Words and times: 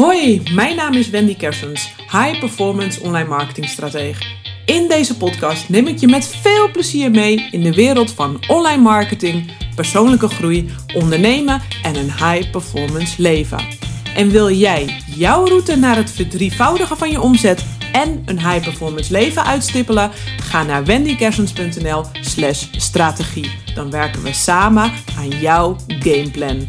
Hoi, 0.00 0.42
mijn 0.54 0.76
naam 0.76 0.92
is 0.92 1.10
Wendy 1.10 1.36
Kersens, 1.36 1.94
High 1.96 2.38
Performance 2.38 3.02
Online 3.02 3.28
Marketing 3.28 3.68
Stratege. 3.68 4.24
In 4.66 4.88
deze 4.88 5.16
podcast 5.16 5.68
neem 5.68 5.86
ik 5.86 5.98
je 5.98 6.06
met 6.06 6.26
veel 6.26 6.70
plezier 6.70 7.10
mee 7.10 7.48
in 7.50 7.62
de 7.62 7.72
wereld 7.72 8.10
van 8.10 8.40
online 8.48 8.82
marketing, 8.82 9.52
persoonlijke 9.74 10.28
groei, 10.28 10.70
ondernemen 10.94 11.60
en 11.82 11.96
een 11.96 12.12
high 12.12 12.50
performance 12.50 13.22
leven. 13.22 13.66
En 14.14 14.30
wil 14.30 14.50
jij 14.50 15.02
jouw 15.16 15.44
route 15.46 15.76
naar 15.76 15.96
het 15.96 16.10
verdrievoudigen 16.10 16.96
van 16.96 17.10
je 17.10 17.20
omzet 17.20 17.64
en 17.92 18.22
een 18.26 18.38
high 18.38 18.64
performance 18.64 19.12
leven 19.12 19.44
uitstippelen? 19.44 20.10
Ga 20.42 20.62
naar 20.62 20.84
wendykersens.nl/slash 20.84 22.66
strategie. 22.70 23.50
Dan 23.74 23.90
werken 23.90 24.22
we 24.22 24.32
samen 24.32 24.92
aan 25.18 25.28
jouw 25.28 25.76
gameplan. 25.86 26.68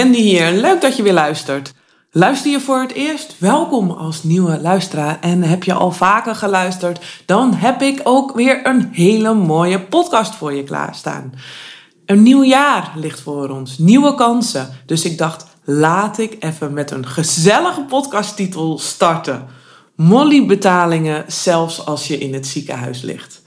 Wendy 0.00 0.20
hier. 0.20 0.52
Leuk 0.52 0.80
dat 0.80 0.96
je 0.96 1.02
weer 1.02 1.12
luistert. 1.12 1.72
Luister 2.10 2.50
je 2.50 2.60
voor 2.60 2.80
het 2.80 2.92
eerst? 2.92 3.34
Welkom 3.38 3.90
als 3.90 4.22
nieuwe 4.22 4.60
luisteraar. 4.60 5.18
En 5.20 5.42
heb 5.42 5.64
je 5.64 5.72
al 5.72 5.92
vaker 5.92 6.34
geluisterd? 6.34 7.22
Dan 7.26 7.54
heb 7.54 7.82
ik 7.82 8.00
ook 8.04 8.34
weer 8.34 8.66
een 8.66 8.88
hele 8.92 9.34
mooie 9.34 9.80
podcast 9.80 10.34
voor 10.34 10.52
je 10.52 10.64
klaarstaan. 10.64 11.32
Een 12.06 12.22
nieuw 12.22 12.44
jaar 12.44 12.92
ligt 12.94 13.20
voor 13.20 13.48
ons, 13.48 13.78
nieuwe 13.78 14.14
kansen. 14.14 14.68
Dus 14.86 15.04
ik 15.04 15.18
dacht, 15.18 15.46
laat 15.64 16.18
ik 16.18 16.36
even 16.38 16.72
met 16.72 16.90
een 16.90 17.06
gezellige 17.06 17.82
podcasttitel 17.82 18.78
starten. 18.78 19.46
Molly-betalingen, 19.96 21.24
zelfs 21.26 21.86
als 21.86 22.06
je 22.06 22.18
in 22.18 22.34
het 22.34 22.46
ziekenhuis 22.46 23.02
ligt. 23.02 23.42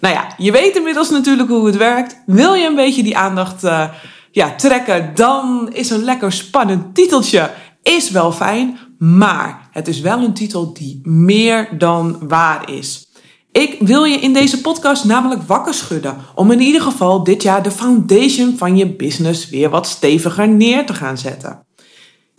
Nou 0.00 0.14
ja, 0.14 0.26
je 0.36 0.52
weet 0.52 0.76
inmiddels 0.76 1.10
natuurlijk 1.10 1.48
hoe 1.48 1.66
het 1.66 1.76
werkt. 1.76 2.22
Wil 2.26 2.54
je 2.54 2.66
een 2.66 2.74
beetje 2.74 3.02
die 3.02 3.16
aandacht 3.16 3.64
uh, 3.64 3.88
ja, 4.34 4.54
trekken, 4.54 5.10
dan 5.14 5.68
is 5.72 5.90
een 5.90 6.04
lekker 6.04 6.32
spannend 6.32 6.94
titeltje 6.94 7.50
is 7.82 8.10
wel 8.10 8.32
fijn, 8.32 8.78
maar 8.98 9.68
het 9.70 9.88
is 9.88 10.00
wel 10.00 10.22
een 10.22 10.34
titel 10.34 10.72
die 10.72 11.00
meer 11.02 11.78
dan 11.78 12.28
waar 12.28 12.70
is. 12.70 13.08
Ik 13.52 13.76
wil 13.80 14.04
je 14.04 14.18
in 14.18 14.32
deze 14.32 14.60
podcast 14.60 15.04
namelijk 15.04 15.42
wakker 15.42 15.74
schudden 15.74 16.16
om 16.34 16.50
in 16.50 16.60
ieder 16.60 16.80
geval 16.80 17.24
dit 17.24 17.42
jaar 17.42 17.62
de 17.62 17.70
foundation 17.70 18.56
van 18.56 18.76
je 18.76 18.94
business 18.94 19.48
weer 19.48 19.70
wat 19.70 19.86
steviger 19.86 20.48
neer 20.48 20.86
te 20.86 20.94
gaan 20.94 21.18
zetten. 21.18 21.66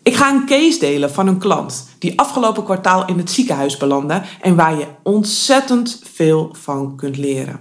Ik 0.03 0.15
ga 0.15 0.33
een 0.33 0.45
case 0.45 0.79
delen 0.79 1.11
van 1.11 1.27
een 1.27 1.37
klant 1.37 1.87
die 1.99 2.19
afgelopen 2.19 2.63
kwartaal 2.63 3.05
in 3.05 3.17
het 3.17 3.31
ziekenhuis 3.31 3.77
belandde 3.77 4.21
en 4.41 4.55
waar 4.55 4.77
je 4.77 4.87
ontzettend 5.03 6.01
veel 6.13 6.55
van 6.59 6.95
kunt 6.95 7.17
leren. 7.17 7.59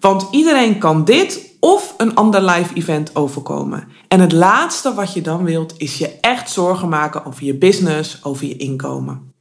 Want 0.00 0.28
iedereen 0.30 0.78
kan 0.78 1.04
dit 1.04 1.49
of 1.60 1.94
een 1.96 2.14
ander 2.14 2.42
live 2.44 2.74
event 2.74 3.16
overkomen. 3.16 3.88
En 4.08 4.20
het 4.20 4.32
laatste 4.32 4.94
wat 4.94 5.12
je 5.12 5.22
dan 5.22 5.44
wilt 5.44 5.74
is 5.76 5.98
je 5.98 6.18
echt 6.20 6.50
zorgen 6.50 6.88
maken 6.88 7.24
over 7.24 7.44
je 7.44 7.54
business, 7.54 8.24
over 8.24 8.46
je 8.46 8.56
inkomen. 8.56 9.32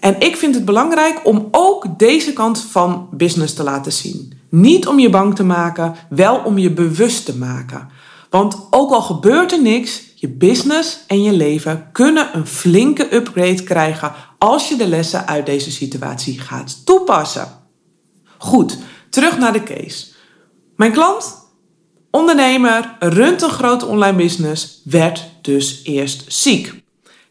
En 0.00 0.20
ik 0.20 0.36
vind 0.36 0.54
het 0.54 0.64
belangrijk 0.64 1.20
om 1.24 1.48
ook 1.50 1.98
deze 1.98 2.32
kant 2.32 2.60
van 2.60 3.08
business 3.10 3.54
te 3.54 3.62
laten 3.62 3.92
zien. 3.92 4.32
Niet 4.48 4.86
om 4.86 4.98
je 4.98 5.10
bang 5.10 5.34
te 5.34 5.44
maken, 5.44 5.94
wel 6.08 6.36
om 6.44 6.58
je 6.58 6.70
bewust 6.70 7.24
te 7.24 7.36
maken. 7.36 7.88
Want 8.30 8.66
ook 8.70 8.90
al 8.90 9.02
gebeurt 9.02 9.52
er 9.52 9.62
niks, 9.62 10.02
je 10.14 10.28
business 10.28 10.98
en 11.06 11.22
je 11.22 11.32
leven 11.32 11.88
kunnen 11.92 12.36
een 12.36 12.46
flinke 12.46 13.14
upgrade 13.14 13.62
krijgen 13.62 14.12
als 14.38 14.68
je 14.68 14.76
de 14.76 14.88
lessen 14.88 15.26
uit 15.26 15.46
deze 15.46 15.70
situatie 15.70 16.40
gaat 16.40 16.86
toepassen. 16.86 17.48
Goed, 18.38 18.78
terug 19.10 19.38
naar 19.38 19.52
de 19.52 19.62
case. 19.62 20.06
Mijn 20.82 20.94
klant, 20.94 21.48
ondernemer, 22.10 22.96
runt 22.98 23.42
een 23.42 23.50
grote 23.50 23.86
online 23.86 24.16
business, 24.16 24.80
werd 24.84 25.30
dus 25.42 25.80
eerst 25.84 26.24
ziek. 26.32 26.82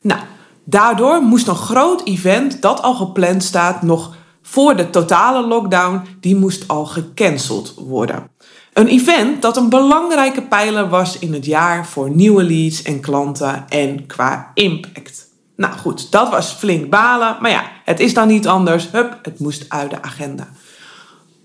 Nou, 0.01 0.21
daardoor 0.63 1.21
moest 1.21 1.47
een 1.47 1.55
groot 1.55 2.05
event 2.05 2.61
dat 2.61 2.81
al 2.81 2.93
gepland 2.93 3.43
staat 3.43 3.81
nog 3.81 4.15
voor 4.41 4.75
de 4.75 4.89
totale 4.89 5.47
lockdown, 5.47 6.01
die 6.19 6.35
moest 6.35 6.67
al 6.67 6.85
gecanceld 6.85 7.73
worden. 7.77 8.29
Een 8.73 8.87
event 8.87 9.41
dat 9.41 9.57
een 9.57 9.69
belangrijke 9.69 10.41
pijler 10.41 10.89
was 10.89 11.19
in 11.19 11.33
het 11.33 11.45
jaar 11.45 11.87
voor 11.87 12.09
nieuwe 12.09 12.43
leads 12.43 12.81
en 12.81 12.99
klanten 12.99 13.65
en 13.69 14.05
qua 14.07 14.51
impact. 14.53 15.27
Nou 15.55 15.73
goed, 15.73 16.11
dat 16.11 16.29
was 16.29 16.51
flink 16.51 16.89
balen, 16.89 17.37
maar 17.41 17.51
ja, 17.51 17.63
het 17.85 17.99
is 17.99 18.13
dan 18.13 18.27
niet 18.27 18.47
anders. 18.47 18.91
Hup, 18.91 19.19
het 19.21 19.39
moest 19.39 19.65
uit 19.67 19.89
de 19.89 20.01
agenda. 20.01 20.47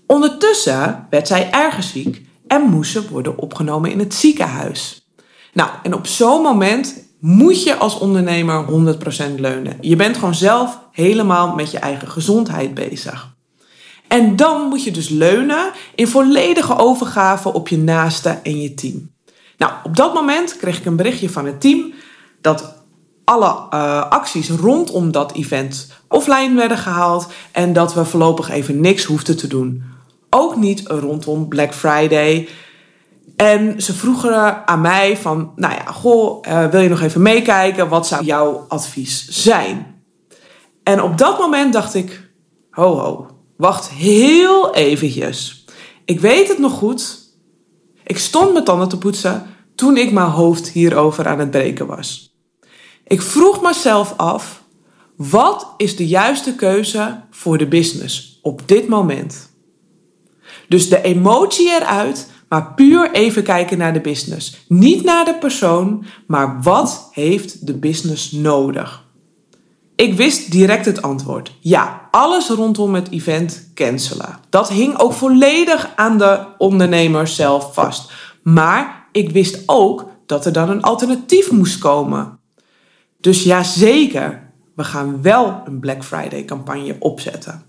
Ondertussen 0.07 1.07
werd 1.09 1.27
zij 1.27 1.51
erg 1.51 1.83
ziek 1.83 2.25
en 2.47 2.61
moest 2.61 2.91
ze 2.91 3.09
worden 3.09 3.37
opgenomen 3.37 3.91
in 3.91 3.99
het 3.99 4.13
ziekenhuis. 4.13 5.07
Nou, 5.53 5.69
en 5.83 5.93
op 5.93 6.07
zo'n 6.07 6.41
moment 6.41 7.05
moet 7.19 7.63
je 7.63 7.75
als 7.75 7.99
ondernemer 7.99 8.65
100% 8.65 9.35
leunen. 9.35 9.77
Je 9.81 9.95
bent 9.95 10.17
gewoon 10.17 10.35
zelf 10.35 10.79
helemaal 10.91 11.55
met 11.55 11.71
je 11.71 11.79
eigen 11.79 12.07
gezondheid 12.07 12.73
bezig. 12.73 13.35
En 14.07 14.35
dan 14.35 14.67
moet 14.67 14.83
je 14.83 14.91
dus 14.91 15.09
leunen 15.09 15.71
in 15.95 16.07
volledige 16.07 16.77
overgave 16.77 17.53
op 17.53 17.67
je 17.67 17.77
naaste 17.77 18.29
en 18.43 18.61
je 18.61 18.73
team. 18.73 19.11
Nou, 19.57 19.71
op 19.83 19.95
dat 19.95 20.13
moment 20.13 20.57
kreeg 20.57 20.77
ik 20.77 20.85
een 20.85 20.95
berichtje 20.95 21.29
van 21.29 21.45
het 21.45 21.61
team 21.61 21.93
dat 22.41 22.75
alle 23.23 23.45
uh, 23.45 24.09
acties 24.09 24.49
rondom 24.49 25.11
dat 25.11 25.33
event 25.33 25.87
offline 26.07 26.55
werden 26.55 26.77
gehaald 26.77 27.27
en 27.51 27.73
dat 27.73 27.93
we 27.93 28.05
voorlopig 28.05 28.49
even 28.49 28.81
niks 28.81 29.03
hoefden 29.03 29.37
te 29.37 29.47
doen. 29.47 29.83
Ook 30.29 30.55
niet 30.55 30.87
rondom 30.87 31.47
Black 31.47 31.73
Friday. 31.73 32.47
En 33.35 33.81
ze 33.81 33.93
vroegen 33.93 34.67
aan 34.67 34.81
mij 34.81 35.17
van, 35.17 35.51
nou 35.55 35.73
ja, 35.73 35.91
goh, 35.91 36.47
uh, 36.47 36.65
wil 36.65 36.81
je 36.81 36.89
nog 36.89 37.01
even 37.01 37.21
meekijken? 37.21 37.89
Wat 37.89 38.07
zou 38.07 38.23
jouw 38.23 38.65
advies 38.67 39.27
zijn? 39.27 40.01
En 40.83 41.01
op 41.01 41.17
dat 41.17 41.39
moment 41.39 41.73
dacht 41.73 41.93
ik, 41.93 42.29
ho 42.71 42.97
ho, 42.97 43.27
wacht 43.57 43.89
heel 43.89 44.73
eventjes. 44.73 45.65
Ik 46.05 46.19
weet 46.19 46.47
het 46.47 46.57
nog 46.57 46.71
goed. 46.71 47.17
Ik 48.03 48.17
stond 48.17 48.53
mijn 48.53 48.65
tanden 48.65 48.89
te 48.89 48.97
poetsen 48.97 49.45
toen 49.75 49.97
ik 49.97 50.11
mijn 50.11 50.29
hoofd 50.29 50.69
hierover 50.69 51.27
aan 51.27 51.39
het 51.39 51.51
breken 51.51 51.87
was. 51.87 52.35
Ik 53.07 53.21
vroeg 53.21 53.61
mezelf 53.61 54.13
af, 54.17 54.63
wat 55.15 55.73
is 55.77 55.95
de 55.95 56.07
juiste 56.07 56.55
keuze 56.55 57.23
voor 57.31 57.57
de 57.57 57.67
business 57.67 58.39
op 58.41 58.61
dit 58.65 58.87
moment? 58.87 59.46
Dus 60.67 60.89
de 60.89 61.01
emotie 61.01 61.69
eruit, 61.69 62.29
maar 62.49 62.73
puur 62.73 63.11
even 63.11 63.43
kijken 63.43 63.77
naar 63.77 63.93
de 63.93 64.01
business. 64.01 64.65
Niet 64.67 65.03
naar 65.03 65.25
de 65.25 65.35
persoon, 65.35 66.05
maar 66.27 66.61
wat 66.61 67.09
heeft 67.11 67.67
de 67.67 67.77
business 67.77 68.31
nodig? 68.31 69.05
Ik 69.95 70.13
wist 70.13 70.51
direct 70.51 70.85
het 70.85 71.01
antwoord. 71.01 71.55
Ja, 71.59 72.07
alles 72.11 72.49
rondom 72.49 72.95
het 72.95 73.11
event 73.11 73.71
cancelen. 73.73 74.39
Dat 74.49 74.69
hing 74.69 74.99
ook 74.99 75.13
volledig 75.13 75.89
aan 75.95 76.17
de 76.17 76.45
ondernemer 76.57 77.27
zelf 77.27 77.73
vast. 77.73 78.11
Maar 78.43 79.07
ik 79.11 79.29
wist 79.29 79.63
ook 79.65 80.09
dat 80.25 80.45
er 80.45 80.53
dan 80.53 80.69
een 80.69 80.81
alternatief 80.81 81.51
moest 81.51 81.77
komen. 81.77 82.39
Dus 83.19 83.43
ja, 83.43 83.63
zeker, 83.63 84.51
we 84.75 84.83
gaan 84.83 85.21
wel 85.21 85.61
een 85.65 85.79
Black 85.79 86.03
Friday 86.03 86.45
campagne 86.45 86.95
opzetten. 86.99 87.63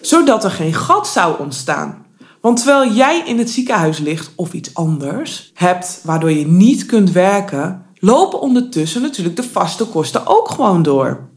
Zodat 0.00 0.44
er 0.44 0.50
geen 0.50 0.74
gat 0.74 1.08
zou 1.08 1.38
ontstaan. 1.38 2.06
Want 2.40 2.56
terwijl 2.56 2.92
jij 2.92 3.22
in 3.26 3.38
het 3.38 3.50
ziekenhuis 3.50 3.98
ligt 3.98 4.30
of 4.34 4.52
iets 4.52 4.74
anders 4.74 5.50
hebt 5.54 6.00
waardoor 6.04 6.32
je 6.32 6.46
niet 6.46 6.86
kunt 6.86 7.12
werken, 7.12 7.86
lopen 7.94 8.40
ondertussen 8.40 9.02
natuurlijk 9.02 9.36
de 9.36 9.42
vaste 9.42 9.84
kosten 9.84 10.26
ook 10.26 10.48
gewoon 10.48 10.82
door. 10.82 11.28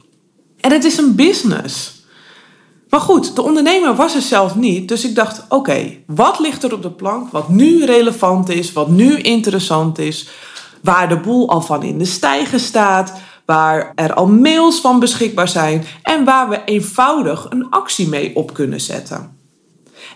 En 0.59 0.71
het 0.71 0.83
is 0.83 0.97
een 0.97 1.15
business. 1.15 1.99
Maar 2.89 2.99
goed, 2.99 3.35
de 3.35 3.41
ondernemer 3.41 3.95
was 3.95 4.15
er 4.15 4.21
zelf 4.21 4.55
niet. 4.55 4.87
Dus 4.87 5.05
ik 5.05 5.15
dacht: 5.15 5.45
oké, 5.49 5.97
wat 6.07 6.39
ligt 6.39 6.63
er 6.63 6.73
op 6.73 6.81
de 6.81 6.91
plank 6.91 7.31
wat 7.31 7.49
nu 7.49 7.85
relevant 7.85 8.49
is, 8.49 8.73
wat 8.73 8.89
nu 8.89 9.17
interessant 9.17 9.99
is, 9.99 10.27
waar 10.81 11.09
de 11.09 11.19
boel 11.19 11.49
al 11.49 11.61
van 11.61 11.83
in 11.83 11.97
de 11.97 12.05
stijgen 12.05 12.59
staat, 12.59 13.13
waar 13.45 13.91
er 13.95 14.13
al 14.13 14.27
mails 14.27 14.79
van 14.79 14.99
beschikbaar 14.99 15.47
zijn 15.47 15.85
en 16.03 16.23
waar 16.25 16.49
we 16.49 16.61
eenvoudig 16.65 17.47
een 17.49 17.69
actie 17.69 18.07
mee 18.07 18.35
op 18.35 18.53
kunnen 18.53 18.81
zetten. 18.81 19.40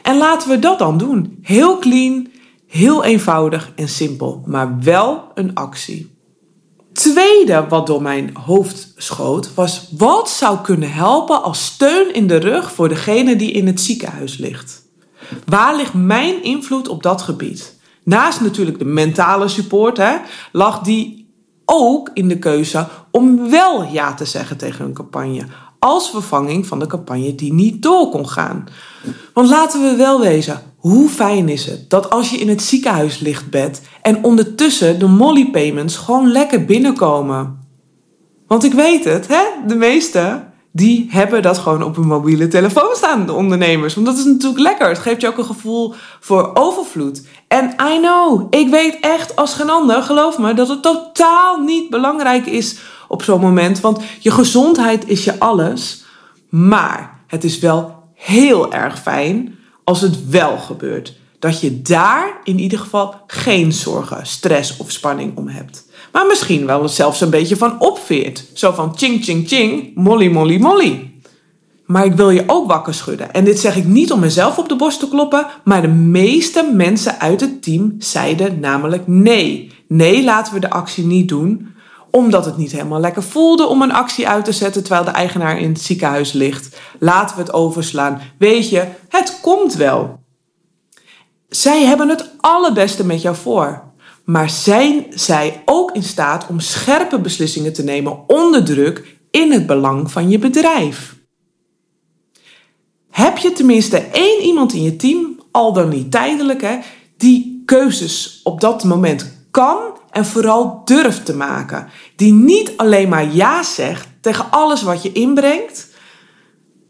En 0.01 0.17
laten 0.17 0.49
we 0.49 0.59
dat 0.59 0.79
dan 0.79 0.97
doen. 0.97 1.37
Heel 1.41 1.79
clean, 1.79 2.27
heel 2.67 3.03
eenvoudig 3.03 3.71
en 3.75 3.89
simpel, 3.89 4.43
maar 4.45 4.79
wel 4.79 5.31
een 5.33 5.53
actie. 5.53 6.13
Tweede 6.93 7.65
wat 7.69 7.87
door 7.87 8.01
mijn 8.01 8.29
hoofd 8.33 8.93
schoot 8.97 9.53
was 9.53 9.89
wat 9.97 10.29
zou 10.29 10.57
kunnen 10.61 10.91
helpen 10.91 11.43
als 11.43 11.65
steun 11.65 12.13
in 12.13 12.27
de 12.27 12.37
rug 12.37 12.71
voor 12.71 12.89
degene 12.89 13.35
die 13.35 13.51
in 13.51 13.67
het 13.67 13.81
ziekenhuis 13.81 14.37
ligt. 14.37 14.83
Waar 15.45 15.75
ligt 15.75 15.93
mijn 15.93 16.43
invloed 16.43 16.87
op 16.87 17.03
dat 17.03 17.21
gebied? 17.21 17.79
Naast 18.03 18.41
natuurlijk 18.41 18.79
de 18.79 18.85
mentale 18.85 19.47
support 19.47 19.97
hè, 19.97 20.15
lag 20.51 20.79
die 20.79 21.33
ook 21.65 22.09
in 22.13 22.27
de 22.27 22.39
keuze 22.39 22.87
om 23.11 23.49
wel 23.49 23.83
ja 23.83 24.13
te 24.13 24.25
zeggen 24.25 24.57
tegen 24.57 24.85
een 24.85 24.93
campagne. 24.93 25.45
Als 25.85 26.09
vervanging 26.09 26.67
van 26.67 26.79
de 26.79 26.87
campagne 26.87 27.35
die 27.35 27.53
niet 27.53 27.81
door 27.81 28.09
kon 28.09 28.29
gaan. 28.29 28.67
Want 29.33 29.49
laten 29.49 29.81
we 29.81 29.95
wel 29.95 30.19
wezen, 30.19 30.61
hoe 30.77 31.09
fijn 31.09 31.49
is 31.49 31.65
het 31.65 31.89
dat 31.89 32.09
als 32.09 32.29
je 32.29 32.37
in 32.37 32.49
het 32.49 32.61
ziekenhuis 32.61 33.19
ligt 33.19 33.49
bed 33.49 33.81
en 34.01 34.23
ondertussen 34.23 34.99
de 34.99 35.07
Molly 35.07 35.49
payments 35.51 35.95
gewoon 35.95 36.31
lekker 36.31 36.65
binnenkomen. 36.65 37.59
Want 38.47 38.63
ik 38.63 38.73
weet 38.73 39.03
het, 39.03 39.27
hè? 39.27 39.43
de 39.67 39.75
meeste 39.75 40.43
die 40.71 41.07
hebben 41.09 41.41
dat 41.41 41.57
gewoon 41.57 41.83
op 41.83 41.95
hun 41.95 42.07
mobiele 42.07 42.47
telefoon 42.47 42.95
staan, 42.95 43.25
de 43.25 43.33
ondernemers. 43.33 43.93
Want 43.93 44.05
dat 44.07 44.17
is 44.17 44.25
natuurlijk 44.25 44.61
lekker. 44.61 44.87
Het 44.87 44.99
geeft 44.99 45.21
je 45.21 45.27
ook 45.27 45.37
een 45.37 45.45
gevoel 45.45 45.93
voor 46.19 46.51
overvloed. 46.53 47.27
En 47.47 47.75
I 47.93 47.99
know, 47.99 48.47
ik 48.49 48.69
weet 48.69 48.97
echt 49.01 49.35
als 49.35 49.53
geen 49.53 49.69
ander, 49.69 50.01
geloof 50.01 50.37
me, 50.37 50.53
dat 50.53 50.67
het 50.67 50.81
totaal 50.81 51.59
niet 51.59 51.89
belangrijk 51.89 52.45
is 52.45 52.79
op 53.15 53.23
zo'n 53.23 53.39
moment. 53.39 53.79
Want 53.79 54.01
je 54.19 54.31
gezondheid 54.31 55.07
is 55.07 55.23
je 55.23 55.39
alles. 55.39 56.03
Maar 56.49 57.19
het 57.27 57.43
is 57.43 57.59
wel 57.59 58.03
heel 58.13 58.73
erg 58.73 59.01
fijn 59.01 59.55
als 59.83 60.01
het 60.01 60.29
wel 60.29 60.57
gebeurt. 60.57 61.17
Dat 61.39 61.61
je 61.61 61.81
daar 61.81 62.39
in 62.43 62.59
ieder 62.59 62.79
geval 62.79 63.15
geen 63.27 63.71
zorgen, 63.71 64.25
stress 64.25 64.77
of 64.77 64.91
spanning 64.91 65.37
om 65.37 65.47
hebt. 65.47 65.85
Maar 66.11 66.25
misschien 66.25 66.65
wel 66.65 66.89
zelfs 66.89 67.21
een 67.21 67.29
beetje 67.29 67.57
van 67.57 67.79
opveert. 67.79 68.45
Zo 68.53 68.71
van 68.71 68.97
ching 68.97 69.23
ching 69.23 69.47
ching, 69.47 69.95
molly 69.95 70.27
molly 70.27 70.57
molly. 70.57 71.11
Maar 71.85 72.05
ik 72.05 72.13
wil 72.13 72.29
je 72.29 72.43
ook 72.47 72.67
wakker 72.67 72.93
schudden. 72.93 73.33
En 73.33 73.43
dit 73.43 73.59
zeg 73.59 73.75
ik 73.75 73.85
niet 73.85 74.11
om 74.11 74.19
mezelf 74.19 74.57
op 74.57 74.69
de 74.69 74.75
borst 74.75 74.99
te 74.99 75.09
kloppen, 75.09 75.47
maar 75.63 75.81
de 75.81 75.87
meeste 75.87 76.69
mensen 76.73 77.19
uit 77.19 77.41
het 77.41 77.63
team 77.63 77.95
zeiden 77.97 78.59
namelijk 78.59 79.07
nee. 79.07 79.71
Nee, 79.87 80.23
laten 80.23 80.53
we 80.53 80.59
de 80.59 80.69
actie 80.69 81.05
niet 81.05 81.27
doen, 81.27 81.74
omdat 82.11 82.45
het 82.45 82.57
niet 82.57 82.71
helemaal 82.71 82.99
lekker 82.99 83.23
voelde 83.23 83.67
om 83.67 83.81
een 83.81 83.91
actie 83.93 84.27
uit 84.27 84.45
te 84.45 84.51
zetten 84.51 84.83
terwijl 84.83 85.05
de 85.05 85.11
eigenaar 85.11 85.59
in 85.59 85.69
het 85.69 85.81
ziekenhuis 85.81 86.31
ligt. 86.31 86.79
Laten 86.99 87.35
we 87.35 87.41
het 87.41 87.53
overslaan. 87.53 88.21
Weet 88.37 88.69
je, 88.69 88.87
het 89.09 89.39
komt 89.41 89.73
wel. 89.73 90.19
Zij 91.49 91.83
hebben 91.83 92.09
het 92.09 92.29
allerbeste 92.39 93.05
met 93.05 93.21
jou 93.21 93.35
voor. 93.35 93.83
Maar 94.25 94.49
zijn 94.49 95.05
zij 95.09 95.61
ook 95.65 95.91
in 95.91 96.03
staat 96.03 96.47
om 96.47 96.59
scherpe 96.59 97.19
beslissingen 97.19 97.73
te 97.73 97.83
nemen 97.83 98.19
onder 98.27 98.63
druk 98.63 99.17
in 99.31 99.51
het 99.51 99.65
belang 99.65 100.11
van 100.11 100.29
je 100.29 100.39
bedrijf? 100.39 101.15
Heb 103.09 103.37
je 103.37 103.51
tenminste 103.51 103.97
één 103.97 104.41
iemand 104.41 104.73
in 104.73 104.83
je 104.83 104.95
team, 104.95 105.39
al 105.51 105.73
dan 105.73 105.89
niet 105.89 106.11
tijdelijk, 106.11 106.61
hè, 106.61 106.77
die 107.17 107.61
keuzes 107.65 108.39
op 108.43 108.61
dat 108.61 108.83
moment 108.83 109.47
kan 109.51 109.77
en 110.15 110.25
vooral 110.25 110.81
durft 110.85 111.25
te 111.25 111.35
maken? 111.35 111.87
Die 112.15 112.33
niet 112.33 112.73
alleen 112.77 113.09
maar 113.09 113.33
ja 113.33 113.63
zegt 113.63 114.07
tegen 114.21 114.51
alles 114.51 114.83
wat 114.83 115.03
je 115.03 115.11
inbrengt. 115.11 115.89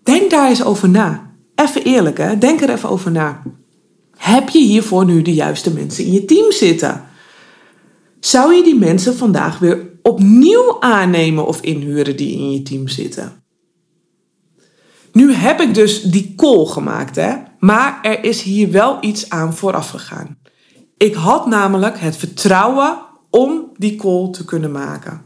Denk 0.03 0.31
daar 0.31 0.49
eens 0.49 0.63
over 0.63 0.89
na. 0.89 1.31
Even 1.55 1.83
eerlijk, 1.83 2.17
hè? 2.17 2.37
denk 2.37 2.61
er 2.61 2.69
even 2.69 2.89
over 2.89 3.11
na. 3.11 3.41
Heb 4.17 4.49
je 4.49 4.59
hiervoor 4.59 5.05
nu 5.05 5.21
de 5.21 5.33
juiste 5.33 5.73
mensen 5.73 6.05
in 6.05 6.11
je 6.11 6.25
team 6.25 6.51
zitten? 6.51 7.03
Zou 8.19 8.53
je 8.53 8.63
die 8.63 8.75
mensen 8.75 9.15
vandaag 9.15 9.59
weer 9.59 9.89
opnieuw 10.01 10.77
aannemen 10.79 11.47
of 11.47 11.61
inhuren 11.61 12.17
die 12.17 12.37
in 12.37 12.51
je 12.51 12.61
team 12.61 12.87
zitten? 12.87 13.43
Nu 15.11 15.33
heb 15.33 15.61
ik 15.61 15.73
dus 15.73 16.01
die 16.01 16.33
call 16.35 16.65
gemaakt, 16.65 17.15
hè? 17.15 17.33
maar 17.59 17.99
er 18.01 18.23
is 18.23 18.41
hier 18.41 18.71
wel 18.71 18.97
iets 19.01 19.29
aan 19.29 19.53
vooraf 19.53 19.89
gegaan. 19.89 20.37
Ik 20.97 21.13
had 21.13 21.45
namelijk 21.45 21.99
het 21.99 22.17
vertrouwen 22.17 23.04
om 23.35 23.71
die 23.77 23.95
call 23.95 24.29
te 24.31 24.45
kunnen 24.45 24.71
maken. 24.71 25.21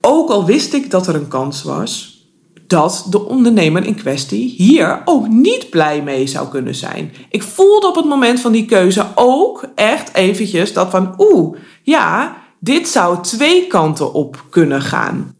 Ook 0.00 0.30
al 0.30 0.44
wist 0.44 0.72
ik 0.72 0.90
dat 0.90 1.06
er 1.06 1.14
een 1.14 1.28
kans 1.28 1.62
was, 1.62 2.24
dat 2.66 3.06
de 3.10 3.24
ondernemer 3.24 3.84
in 3.84 3.94
kwestie 3.94 4.54
hier 4.56 5.02
ook 5.04 5.28
niet 5.28 5.70
blij 5.70 6.02
mee 6.02 6.26
zou 6.26 6.48
kunnen 6.48 6.74
zijn. 6.74 7.12
Ik 7.30 7.42
voelde 7.42 7.86
op 7.88 7.94
het 7.94 8.04
moment 8.04 8.40
van 8.40 8.52
die 8.52 8.64
keuze 8.64 9.06
ook 9.14 9.64
echt 9.74 10.14
eventjes 10.14 10.72
dat 10.72 10.90
van 10.90 11.14
oeh, 11.18 11.56
ja, 11.82 12.36
dit 12.60 12.88
zou 12.88 13.22
twee 13.22 13.66
kanten 13.66 14.12
op 14.12 14.44
kunnen 14.50 14.82
gaan. 14.82 15.36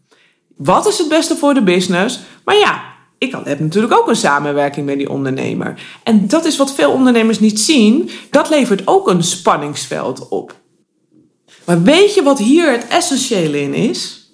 Wat 0.57 0.87
is 0.87 0.97
het 0.97 1.07
beste 1.07 1.35
voor 1.35 1.53
de 1.53 1.63
business? 1.63 2.19
Maar 2.45 2.57
ja, 2.57 2.81
ik 3.17 3.35
heb 3.43 3.59
natuurlijk 3.59 3.93
ook 3.93 4.07
een 4.07 4.15
samenwerking 4.15 4.85
met 4.85 4.97
die 4.97 5.09
ondernemer. 5.09 5.81
En 6.03 6.27
dat 6.27 6.45
is 6.45 6.57
wat 6.57 6.73
veel 6.73 6.91
ondernemers 6.91 7.39
niet 7.39 7.59
zien. 7.59 8.09
Dat 8.29 8.49
levert 8.49 8.87
ook 8.87 9.07
een 9.07 9.23
spanningsveld 9.23 10.27
op. 10.27 10.55
Maar 11.67 11.81
weet 11.81 12.13
je 12.13 12.23
wat 12.23 12.39
hier 12.39 12.71
het 12.71 12.87
essentiële 12.87 13.61
in 13.61 13.73
is? 13.73 14.31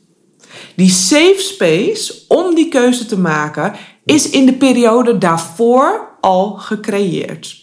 Die 0.76 0.90
safe 0.90 1.40
space 1.40 2.24
om 2.28 2.56
die 2.56 2.68
keuze 2.68 3.06
te 3.06 3.20
maken 3.20 3.74
is 4.06 4.30
in 4.30 4.46
de 4.46 4.54
periode 4.54 5.18
daarvoor 5.18 6.18
al 6.22 6.52
gecreëerd. 6.52 7.62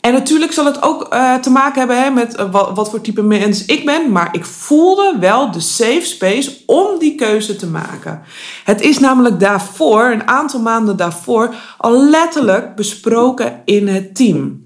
En 0.00 0.12
natuurlijk 0.12 0.52
zal 0.52 0.64
het 0.64 0.82
ook 0.82 1.14
uh, 1.14 1.34
te 1.34 1.50
maken 1.50 1.78
hebben 1.78 2.02
hè, 2.02 2.10
met 2.10 2.38
uh, 2.38 2.50
wat, 2.50 2.70
wat, 2.74 2.90
voor 2.90 3.00
type 3.00 3.22
mens 3.22 3.64
ik 3.64 3.84
ben. 3.84 4.12
Maar 4.12 4.28
ik 4.32 4.44
voelde 4.44 5.16
wel 5.20 5.50
de 5.50 5.60
safe 5.60 6.04
space 6.04 6.56
om 6.66 6.98
die 6.98 7.14
keuze 7.14 7.56
te 7.56 7.66
maken. 7.66 8.22
Het 8.64 8.80
is 8.80 8.98
namelijk 8.98 9.40
daarvoor, 9.40 10.04
een 10.04 10.28
aantal 10.28 10.60
maanden 10.60 10.96
daarvoor, 10.96 11.54
al 11.78 12.04
letterlijk 12.04 12.74
besproken 12.74 13.62
in 13.64 13.88
het 13.88 14.14
team. 14.14 14.62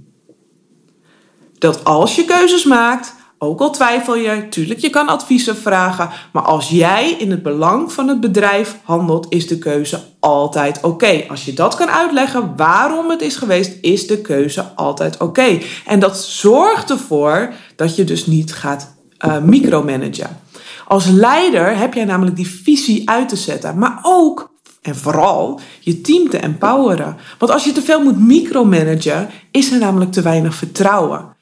Dat 1.59 1.85
als 1.85 2.15
je 2.15 2.25
keuzes 2.25 2.65
maakt, 2.65 3.15
ook 3.43 3.61
al 3.61 3.71
twijfel 3.71 4.17
je, 4.17 4.49
tuurlijk, 4.49 4.81
je 4.81 4.91
kan 4.91 5.09
adviezen 5.09 5.57
vragen. 5.57 6.11
Maar 6.33 6.43
als 6.43 6.69
jij 6.69 7.11
in 7.11 7.31
het 7.31 7.43
belang 7.43 7.93
van 7.93 8.09
het 8.09 8.21
bedrijf 8.21 8.79
handelt, 8.83 9.27
is 9.29 9.47
de 9.47 9.59
keuze 9.59 10.01
altijd 10.21 10.81
oké. 10.83 11.25
Als 11.29 11.45
je 11.45 11.53
dat 11.53 11.75
kan 11.75 11.89
uitleggen 11.89 12.57
waarom 12.57 13.11
het 13.11 13.23
is 13.23 13.37
geweest, 13.37 13.79
is 13.81 14.07
de 14.07 14.21
keuze 14.21 14.63
altijd 14.75 15.17
oké. 15.21 15.59
En 15.87 16.01
dat 16.01 16.19
zorgt 16.19 16.91
ervoor 16.91 17.53
dat 17.77 17.97
je 17.97 18.05
dus 18.05 18.27
niet 18.27 18.55
gaat 18.55 18.95
uh, 19.27 19.39
micromanagen. 19.39 20.41
Als 20.87 21.07
leider 21.07 21.77
heb 21.77 21.95
jij 21.95 22.05
namelijk 22.05 22.37
die 22.37 22.49
visie 22.49 23.11
uit 23.11 23.29
te 23.29 23.37
zetten, 23.37 23.79
maar 23.79 23.99
ook 24.03 24.51
en 24.83 24.97
vooral 24.97 25.61
je 25.81 26.01
team 26.01 26.29
te 26.31 26.39
empoweren. 26.39 27.17
Want 27.39 27.53
als 27.53 27.65
je 27.65 27.73
te 27.73 27.83
veel 27.83 28.03
moet 28.03 28.21
micromanagen, 28.21 29.29
is 29.51 29.73
er 29.73 29.79
namelijk 29.79 30.13
te 30.13 30.23
weinig 30.23 30.55
vertrouwen. 30.55 31.41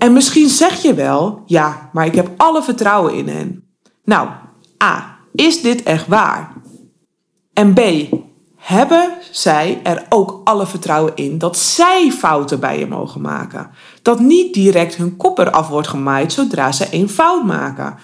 En 0.00 0.12
misschien 0.12 0.48
zeg 0.48 0.82
je 0.82 0.94
wel, 0.94 1.42
ja, 1.46 1.90
maar 1.92 2.06
ik 2.06 2.14
heb 2.14 2.30
alle 2.36 2.62
vertrouwen 2.62 3.14
in 3.14 3.28
hen. 3.28 3.64
Nou, 4.04 4.28
A, 4.84 5.18
is 5.32 5.62
dit 5.62 5.82
echt 5.82 6.06
waar? 6.06 6.52
En 7.52 7.74
B, 7.74 7.80
hebben 8.56 9.12
zij 9.30 9.80
er 9.82 10.06
ook 10.08 10.40
alle 10.44 10.66
vertrouwen 10.66 11.16
in 11.16 11.38
dat 11.38 11.58
zij 11.58 12.12
fouten 12.12 12.60
bij 12.60 12.78
je 12.78 12.86
mogen 12.86 13.20
maken? 13.20 13.70
Dat 14.02 14.20
niet 14.20 14.54
direct 14.54 14.96
hun 14.96 15.16
kop 15.16 15.38
eraf 15.38 15.68
wordt 15.68 15.88
gemaaid 15.88 16.32
zodra 16.32 16.72
ze 16.72 16.86
een 16.90 17.08
fout 17.08 17.44
maken. 17.44 17.96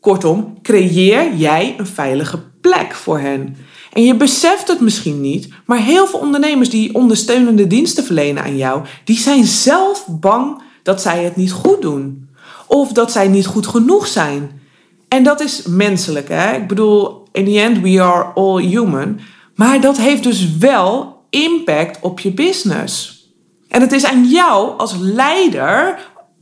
Kortom, 0.00 0.62
creëer 0.62 1.34
jij 1.34 1.74
een 1.78 1.86
veilige 1.86 2.38
plek 2.60 2.94
voor 2.94 3.18
hen. 3.18 3.56
En 3.92 4.04
je 4.04 4.14
beseft 4.14 4.68
het 4.68 4.80
misschien 4.80 5.20
niet, 5.20 5.48
maar 5.66 5.78
heel 5.78 6.06
veel 6.06 6.18
ondernemers 6.18 6.70
die 6.70 6.94
ondersteunende 6.94 7.66
diensten 7.66 8.04
verlenen 8.04 8.42
aan 8.42 8.56
jou, 8.56 8.84
die 9.04 9.18
zijn 9.18 9.44
zelf 9.44 10.06
bang 10.08 10.62
dat 10.82 11.02
zij 11.02 11.24
het 11.24 11.36
niet 11.36 11.52
goed 11.52 11.82
doen. 11.82 12.28
Of 12.66 12.92
dat 12.92 13.12
zij 13.12 13.28
niet 13.28 13.46
goed 13.46 13.66
genoeg 13.66 14.06
zijn. 14.06 14.60
En 15.08 15.22
dat 15.22 15.40
is 15.40 15.62
menselijk. 15.62 16.28
Hè? 16.28 16.56
Ik 16.56 16.68
bedoel, 16.68 17.28
in 17.32 17.44
the 17.44 17.60
end, 17.60 17.80
we 17.80 18.02
are 18.02 18.24
all 18.34 18.62
human. 18.62 19.20
Maar 19.54 19.80
dat 19.80 19.96
heeft 19.96 20.22
dus 20.22 20.56
wel 20.56 21.18
impact 21.30 21.98
op 22.00 22.20
je 22.20 22.32
business. 22.32 23.24
En 23.68 23.80
het 23.80 23.92
is 23.92 24.04
aan 24.04 24.28
jou 24.28 24.78
als 24.78 24.96
leider 24.98 25.98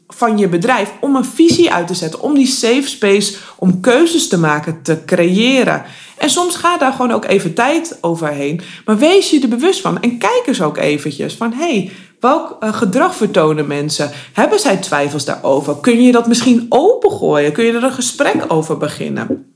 van 0.08 0.38
je 0.38 0.48
bedrijf 0.48 0.92
om 1.00 1.16
een 1.16 1.24
visie 1.24 1.72
uit 1.72 1.86
te 1.86 1.94
zetten, 1.94 2.20
om 2.20 2.34
die 2.34 2.46
safe 2.46 2.88
space, 2.88 3.36
om 3.56 3.80
keuzes 3.80 4.28
te 4.28 4.38
maken, 4.38 4.82
te 4.82 5.04
creëren. 5.04 5.84
En 6.18 6.30
soms 6.30 6.56
gaat 6.56 6.80
daar 6.80 6.92
gewoon 6.92 7.12
ook 7.12 7.24
even 7.24 7.54
tijd 7.54 7.98
overheen. 8.00 8.60
Maar 8.84 8.98
wees 8.98 9.30
je 9.30 9.40
er 9.40 9.48
bewust 9.48 9.80
van 9.80 10.00
en 10.02 10.18
kijk 10.18 10.42
eens 10.46 10.62
ook 10.62 10.76
eventjes 10.76 11.34
van 11.34 11.52
hey, 11.52 11.90
welk 12.20 12.56
uh, 12.60 12.72
gedrag 12.72 13.14
vertonen 13.14 13.66
mensen? 13.66 14.10
Hebben 14.32 14.58
zij 14.58 14.76
twijfels 14.76 15.24
daarover? 15.24 15.76
Kun 15.76 16.02
je 16.02 16.12
dat 16.12 16.26
misschien 16.26 16.66
opengooien? 16.68 17.52
Kun 17.52 17.64
je 17.64 17.72
er 17.72 17.84
een 17.84 17.92
gesprek 17.92 18.44
over 18.48 18.76
beginnen? 18.76 19.52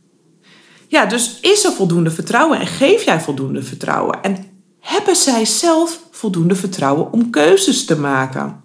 Ja, 0.88 1.06
dus 1.06 1.38
is 1.40 1.64
er 1.64 1.72
voldoende 1.72 2.10
vertrouwen 2.10 2.60
en 2.60 2.66
geef 2.66 3.04
jij 3.04 3.20
voldoende 3.20 3.62
vertrouwen? 3.62 4.22
En 4.22 4.36
hebben 4.80 5.16
zij 5.16 5.44
zelf 5.44 6.00
voldoende 6.10 6.54
vertrouwen 6.54 7.12
om 7.12 7.30
keuzes 7.30 7.84
te 7.84 7.98
maken? 7.98 8.62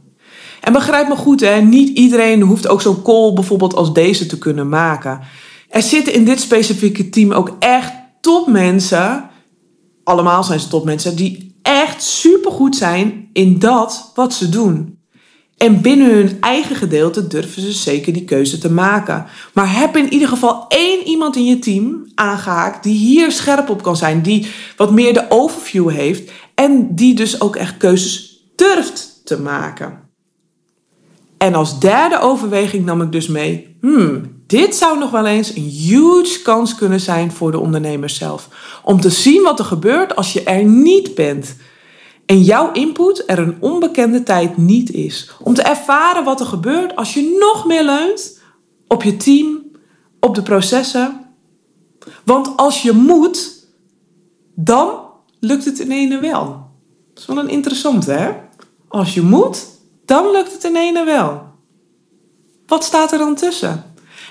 En 0.61 0.73
begrijp 0.73 1.07
me 1.07 1.15
goed, 1.15 1.39
hè, 1.39 1.61
niet 1.61 1.97
iedereen 1.97 2.41
hoeft 2.41 2.67
ook 2.67 2.81
zo'n 2.81 3.01
call 3.01 3.33
bijvoorbeeld 3.33 3.75
als 3.75 3.93
deze 3.93 4.25
te 4.25 4.37
kunnen 4.37 4.69
maken. 4.69 5.19
Er 5.69 5.81
zitten 5.81 6.13
in 6.13 6.25
dit 6.25 6.39
specifieke 6.39 7.09
team 7.09 7.31
ook 7.31 7.55
echt 7.59 7.93
topmensen, 8.21 9.29
allemaal 10.03 10.43
zijn 10.43 10.59
ze 10.59 10.67
topmensen, 10.67 11.15
die 11.15 11.55
echt 11.61 12.03
supergoed 12.03 12.75
zijn 12.75 13.29
in 13.33 13.59
dat 13.59 14.11
wat 14.15 14.33
ze 14.33 14.49
doen. 14.49 14.97
En 15.57 15.81
binnen 15.81 16.13
hun 16.13 16.37
eigen 16.39 16.75
gedeelte 16.75 17.27
durven 17.27 17.61
ze 17.61 17.71
zeker 17.71 18.13
die 18.13 18.25
keuze 18.25 18.57
te 18.57 18.71
maken. 18.71 19.25
Maar 19.53 19.79
heb 19.79 19.97
in 19.97 20.13
ieder 20.13 20.27
geval 20.27 20.65
één 20.67 21.07
iemand 21.07 21.35
in 21.35 21.45
je 21.45 21.59
team 21.59 22.11
aangehaakt 22.15 22.83
die 22.83 22.97
hier 22.97 23.31
scherp 23.31 23.69
op 23.69 23.81
kan 23.83 23.97
zijn, 23.97 24.21
die 24.21 24.47
wat 24.75 24.91
meer 24.91 25.13
de 25.13 25.25
overview 25.29 25.89
heeft 25.89 26.31
en 26.55 26.95
die 26.95 27.13
dus 27.15 27.41
ook 27.41 27.55
echt 27.55 27.77
keuzes 27.77 28.43
durft 28.55 29.21
te 29.23 29.39
maken. 29.39 29.99
En 31.37 31.55
als 31.55 31.79
derde 31.79 32.19
overweging 32.19 32.85
nam 32.85 33.01
ik 33.01 33.11
dus 33.11 33.27
mee, 33.27 33.77
hmm, 33.81 34.36
dit 34.47 34.75
zou 34.75 34.99
nog 34.99 35.11
wel 35.11 35.25
eens 35.25 35.55
een 35.55 35.69
huge 35.69 36.41
kans 36.41 36.75
kunnen 36.75 36.99
zijn 36.99 37.31
voor 37.31 37.51
de 37.51 37.59
ondernemer 37.59 38.09
zelf. 38.09 38.49
Om 38.83 39.01
te 39.01 39.09
zien 39.09 39.43
wat 39.43 39.59
er 39.59 39.65
gebeurt 39.65 40.15
als 40.15 40.33
je 40.33 40.43
er 40.43 40.63
niet 40.63 41.15
bent. 41.15 41.55
En 42.25 42.41
jouw 42.41 42.71
input 42.71 43.23
er 43.25 43.39
een 43.39 43.57
onbekende 43.59 44.23
tijd 44.23 44.57
niet 44.57 44.91
is. 44.91 45.31
Om 45.43 45.53
te 45.53 45.61
ervaren 45.61 46.23
wat 46.23 46.39
er 46.39 46.45
gebeurt 46.45 46.95
als 46.95 47.13
je 47.13 47.37
nog 47.39 47.65
meer 47.65 47.83
leunt 47.83 48.41
op 48.87 49.03
je 49.03 49.17
team, 49.17 49.71
op 50.19 50.35
de 50.35 50.41
processen. 50.41 51.25
Want 52.25 52.57
als 52.57 52.81
je 52.81 52.91
moet, 52.91 53.67
dan 54.55 54.99
lukt 55.39 55.65
het 55.65 55.79
in 55.79 55.91
ene 55.91 56.19
wel. 56.19 56.45
Dat 57.13 57.19
is 57.21 57.25
wel 57.25 57.37
een 57.37 57.49
interessante, 57.49 58.11
hè? 58.11 58.31
Als 58.87 59.13
je 59.13 59.21
moet, 59.21 59.65
dan 60.05 60.31
lukt 60.31 60.51
het 60.51 60.63
in 60.63 60.75
ene 60.75 61.03
wel. 61.03 61.41
Wat 62.67 62.83
staat 62.83 63.11
er 63.11 63.17
dan 63.17 63.35
tussen? 63.35 63.86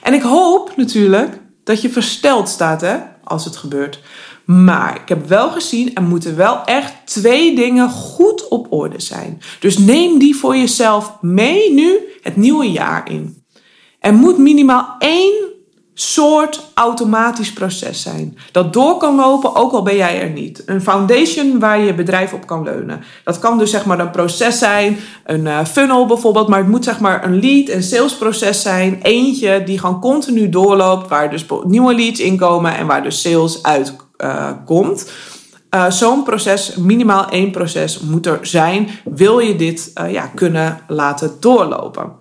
En 0.06 0.14
ik 0.14 0.22
hoop 0.22 0.72
natuurlijk 0.76 1.40
dat 1.64 1.82
je 1.82 1.90
versteld 1.90 2.48
staat 2.48 2.80
hè, 2.80 2.96
als 3.24 3.44
het 3.44 3.56
gebeurt. 3.56 4.00
Maar 4.44 5.00
ik 5.02 5.08
heb 5.08 5.28
wel 5.28 5.50
gezien, 5.50 5.94
er 5.94 6.02
moeten 6.02 6.36
wel 6.36 6.64
echt 6.64 6.94
twee 7.04 7.54
dingen 7.54 7.90
goed 7.90 8.48
op 8.48 8.72
orde 8.72 9.00
zijn. 9.00 9.40
Dus 9.60 9.78
neem 9.78 10.18
die 10.18 10.36
voor 10.36 10.56
jezelf 10.56 11.16
mee 11.20 11.72
nu 11.72 11.98
het 12.22 12.36
nieuwe 12.36 12.70
jaar 12.70 13.10
in. 13.10 13.44
Er 14.00 14.14
moet 14.14 14.38
minimaal 14.38 14.94
één 14.98 15.45
soort 15.98 16.70
automatisch 16.74 17.52
proces 17.52 18.02
zijn. 18.02 18.38
Dat 18.52 18.72
door 18.72 18.96
kan 18.96 19.16
lopen, 19.16 19.54
ook 19.54 19.72
al 19.72 19.82
ben 19.82 19.96
jij 19.96 20.22
er 20.22 20.30
niet. 20.30 20.62
Een 20.66 20.82
foundation 20.82 21.58
waar 21.58 21.80
je 21.80 21.94
bedrijf 21.94 22.32
op 22.32 22.46
kan 22.46 22.62
leunen. 22.62 23.02
Dat 23.24 23.38
kan 23.38 23.58
dus 23.58 23.70
zeg 23.70 23.84
maar 23.84 23.98
een 23.98 24.10
proces 24.10 24.58
zijn, 24.58 24.96
een 25.24 25.46
eh, 25.46 25.64
funnel 25.64 26.06
bijvoorbeeld, 26.06 26.48
maar 26.48 26.58
het 26.58 26.68
moet 26.68 26.84
zeg 26.84 27.00
maar 27.00 27.24
een 27.24 27.40
lead- 27.40 27.68
en 27.68 27.82
salesproces 27.82 28.62
zijn. 28.62 28.98
Eentje 29.02 29.62
die 29.62 29.78
gewoon 29.78 30.00
continu 30.00 30.48
doorloopt, 30.48 31.08
waar 31.08 31.30
dus 31.30 31.46
nieuwe 31.64 31.94
leads 31.94 32.20
inkomen 32.20 32.76
en 32.76 32.86
waar 32.86 33.02
dus 33.02 33.20
sales 33.20 33.62
uitkomt. 33.62 35.10
Uh, 35.70 35.80
uh, 35.80 35.90
Zo'n 35.90 36.22
proces, 36.22 36.74
minimaal 36.74 37.28
één 37.28 37.50
proces, 37.50 38.00
moet 38.00 38.26
er 38.26 38.38
zijn. 38.42 38.88
Wil 39.04 39.38
je 39.38 39.56
dit 39.56 39.90
ja, 40.08 40.26
kunnen 40.34 40.80
laten 40.88 41.36
doorlopen? 41.40 42.12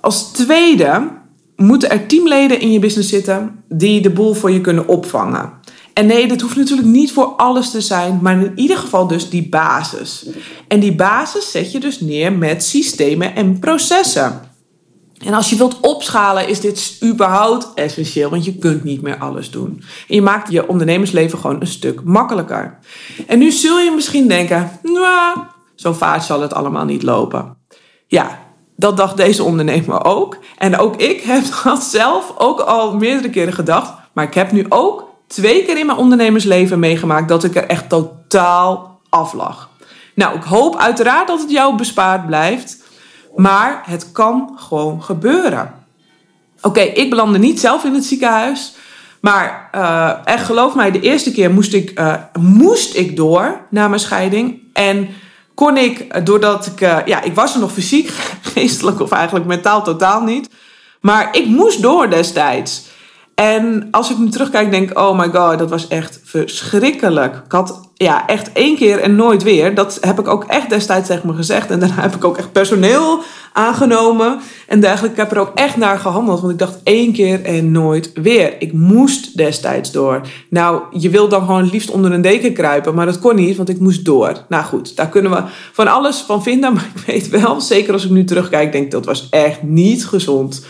Als 0.00 0.32
tweede 0.32 1.22
moeten 1.56 1.90
er 1.90 2.06
teamleden 2.06 2.60
in 2.60 2.72
je 2.72 2.78
business 2.78 3.08
zitten 3.08 3.64
die 3.68 4.00
de 4.00 4.10
boel 4.10 4.34
voor 4.34 4.50
je 4.50 4.60
kunnen 4.60 4.88
opvangen. 4.88 5.52
En 5.94 6.06
nee, 6.06 6.26
dat 6.26 6.40
hoeft 6.40 6.56
natuurlijk 6.56 6.88
niet 6.88 7.12
voor 7.12 7.26
alles 7.26 7.70
te 7.70 7.80
zijn, 7.80 8.18
maar 8.22 8.40
in 8.40 8.52
ieder 8.54 8.76
geval 8.76 9.06
dus 9.06 9.30
die 9.30 9.48
basis. 9.48 10.26
En 10.68 10.80
die 10.80 10.94
basis 10.94 11.50
zet 11.50 11.72
je 11.72 11.80
dus 11.80 12.00
neer 12.00 12.32
met 12.32 12.64
systemen 12.64 13.34
en 13.34 13.58
processen. 13.58 14.40
En 15.24 15.34
als 15.34 15.50
je 15.50 15.56
wilt 15.56 15.80
opschalen, 15.80 16.48
is 16.48 16.60
dit 16.60 16.98
überhaupt 17.04 17.68
essentieel, 17.74 18.30
want 18.30 18.44
je 18.44 18.58
kunt 18.58 18.84
niet 18.84 19.02
meer 19.02 19.18
alles 19.18 19.50
doen. 19.50 19.82
En 20.08 20.14
je 20.14 20.22
maakt 20.22 20.50
je 20.50 20.68
ondernemersleven 20.68 21.38
gewoon 21.38 21.60
een 21.60 21.66
stuk 21.66 22.04
makkelijker. 22.04 22.78
En 23.26 23.38
nu 23.38 23.50
zul 23.50 23.78
je 23.78 23.90
misschien 23.94 24.28
denken, 24.28 24.70
nou, 24.82 25.38
zo 25.74 25.92
vaart 25.92 26.24
zal 26.24 26.40
het 26.40 26.54
allemaal 26.54 26.84
niet 26.84 27.02
lopen. 27.02 27.56
Ja, 28.06 28.43
dat 28.76 28.96
dacht 28.96 29.16
deze 29.16 29.42
ondernemer 29.42 30.04
ook. 30.04 30.38
En 30.58 30.78
ook 30.78 30.96
ik 30.96 31.20
heb 31.20 31.44
dat 31.64 31.82
zelf 31.82 32.34
ook 32.38 32.60
al 32.60 32.96
meerdere 32.96 33.30
keren 33.30 33.52
gedacht. 33.52 33.92
Maar 34.12 34.24
ik 34.24 34.34
heb 34.34 34.52
nu 34.52 34.66
ook 34.68 35.08
twee 35.26 35.64
keer 35.64 35.78
in 35.78 35.86
mijn 35.86 35.98
ondernemersleven 35.98 36.78
meegemaakt 36.78 37.28
dat 37.28 37.44
ik 37.44 37.56
er 37.56 37.66
echt 37.66 37.88
totaal 37.88 39.00
af 39.08 39.32
lag. 39.32 39.68
Nou, 40.14 40.36
ik 40.36 40.42
hoop 40.42 40.76
uiteraard 40.76 41.26
dat 41.26 41.40
het 41.40 41.50
jou 41.50 41.76
bespaard 41.76 42.26
blijft. 42.26 42.82
Maar 43.36 43.82
het 43.86 44.12
kan 44.12 44.52
gewoon 44.56 45.02
gebeuren. 45.02 45.72
Oké, 46.62 46.80
ik 46.80 47.10
belandde 47.10 47.38
niet 47.38 47.60
zelf 47.60 47.84
in 47.84 47.94
het 47.94 48.04
ziekenhuis. 48.04 48.74
Maar 49.20 49.70
uh, 49.74 50.10
echt 50.24 50.44
geloof 50.44 50.74
mij, 50.74 50.90
de 50.90 51.00
eerste 51.00 51.32
keer 51.32 51.50
moest 51.50 51.74
ik, 51.74 52.00
uh, 52.00 52.14
moest 52.40 52.96
ik 52.96 53.16
door 53.16 53.60
na 53.70 53.88
mijn 53.88 54.00
scheiding. 54.00 54.58
En 54.72 55.08
kon 55.54 55.76
ik, 55.76 56.26
doordat 56.26 56.66
ik, 56.66 56.80
uh, 56.80 56.98
ja, 57.04 57.22
ik 57.22 57.34
was 57.34 57.54
er 57.54 57.60
nog 57.60 57.72
fysiek, 57.72 58.10
geestelijk 58.54 59.00
of 59.00 59.10
eigenlijk 59.10 59.46
mentaal 59.46 59.82
totaal 59.82 60.22
niet. 60.22 60.48
Maar 61.00 61.36
ik 61.36 61.46
moest 61.46 61.82
door 61.82 62.10
destijds. 62.10 62.92
En 63.34 63.88
als 63.90 64.10
ik 64.10 64.18
nu 64.18 64.28
terugkijk, 64.28 64.70
denk 64.70 64.90
ik, 64.90 64.98
oh 64.98 65.18
my 65.18 65.28
god, 65.30 65.58
dat 65.58 65.70
was 65.70 65.88
echt 65.88 66.20
verschrikkelijk. 66.24 67.42
Ik 67.44 67.52
had 67.52 67.80
ja, 67.94 68.26
echt 68.26 68.52
één 68.52 68.76
keer 68.76 69.00
en 69.00 69.16
nooit 69.16 69.42
weer. 69.42 69.74
Dat 69.74 69.98
heb 70.00 70.18
ik 70.18 70.28
ook 70.28 70.44
echt 70.44 70.70
destijds 70.70 71.08
tegen 71.08 71.28
me 71.28 71.34
gezegd. 71.34 71.70
En 71.70 71.78
daarna 71.78 72.00
heb 72.00 72.14
ik 72.14 72.24
ook 72.24 72.36
echt 72.36 72.52
personeel 72.52 73.22
aangenomen. 73.52 74.40
En 74.68 74.80
dergelijke. 74.80 75.16
Ik 75.16 75.22
heb 75.22 75.30
er 75.30 75.38
ook 75.38 75.52
echt 75.54 75.76
naar 75.76 75.98
gehandeld. 75.98 76.40
Want 76.40 76.52
ik 76.52 76.58
dacht 76.58 76.80
één 76.82 77.12
keer 77.12 77.44
en 77.44 77.72
nooit 77.72 78.10
weer. 78.14 78.54
Ik 78.58 78.72
moest 78.72 79.36
destijds 79.36 79.92
door. 79.92 80.20
Nou, 80.48 80.82
je 80.90 81.10
wil 81.10 81.28
dan 81.28 81.40
gewoon 81.40 81.70
liefst 81.70 81.90
onder 81.90 82.12
een 82.12 82.22
deken 82.22 82.52
kruipen. 82.52 82.94
Maar 82.94 83.06
dat 83.06 83.18
kon 83.18 83.34
niet, 83.34 83.56
want 83.56 83.68
ik 83.68 83.80
moest 83.80 84.04
door. 84.04 84.44
Nou 84.48 84.64
goed, 84.64 84.96
daar 84.96 85.08
kunnen 85.08 85.30
we 85.30 85.42
van 85.72 85.88
alles 85.88 86.16
van 86.16 86.42
vinden. 86.42 86.72
Maar 86.74 86.90
ik 86.94 87.06
weet 87.06 87.28
wel, 87.28 87.60
zeker 87.60 87.92
als 87.92 88.04
ik 88.04 88.10
nu 88.10 88.24
terugkijk, 88.24 88.72
denk 88.72 88.84
ik 88.84 88.90
dat 88.90 89.04
was 89.04 89.26
echt 89.30 89.62
niet 89.62 90.06
gezond. 90.06 90.64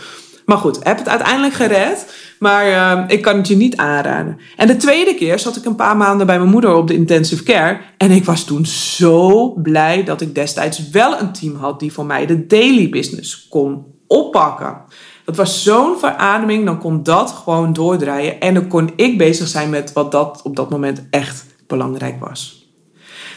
Maar 0.45 0.57
goed, 0.57 0.83
heb 0.83 0.97
het 0.97 1.09
uiteindelijk 1.09 1.53
gered. 1.53 2.05
Maar 2.39 2.67
uh, 2.67 3.03
ik 3.07 3.21
kan 3.21 3.37
het 3.37 3.47
je 3.47 3.55
niet 3.55 3.77
aanraden. 3.77 4.39
En 4.55 4.67
de 4.67 4.77
tweede 4.77 5.15
keer 5.15 5.39
zat 5.39 5.55
ik 5.55 5.65
een 5.65 5.75
paar 5.75 5.97
maanden 5.97 6.27
bij 6.27 6.37
mijn 6.37 6.49
moeder 6.49 6.73
op 6.73 6.87
de 6.87 6.93
intensive 6.93 7.43
care. 7.43 7.79
En 7.97 8.11
ik 8.11 8.25
was 8.25 8.43
toen 8.43 8.65
zo 8.65 9.49
blij 9.49 10.03
dat 10.03 10.21
ik 10.21 10.35
destijds 10.35 10.89
wel 10.89 11.19
een 11.19 11.31
team 11.31 11.55
had 11.55 11.79
die 11.79 11.93
voor 11.93 12.05
mij 12.05 12.25
de 12.25 12.45
daily 12.45 12.89
business 12.89 13.47
kon 13.49 13.85
oppakken. 14.07 14.81
Dat 15.25 15.35
was 15.35 15.63
zo'n 15.63 15.97
verademing, 15.99 16.65
dan 16.65 16.79
kon 16.79 17.03
dat 17.03 17.31
gewoon 17.31 17.73
doordraaien. 17.73 18.39
En 18.39 18.53
dan 18.53 18.67
kon 18.67 18.91
ik 18.95 19.17
bezig 19.17 19.47
zijn 19.47 19.69
met 19.69 19.93
wat 19.93 20.11
dat 20.11 20.41
op 20.43 20.55
dat 20.55 20.69
moment 20.69 21.07
echt 21.09 21.45
belangrijk 21.67 22.19
was. 22.19 22.69